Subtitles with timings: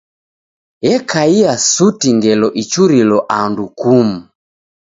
[0.93, 4.17] Ekaia suti ngelo ichurilo andu kumu.